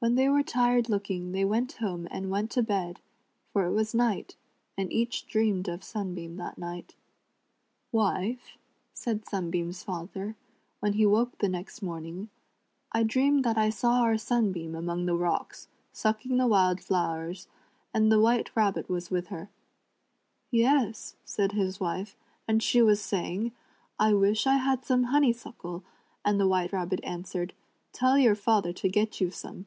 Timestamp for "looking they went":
0.90-1.74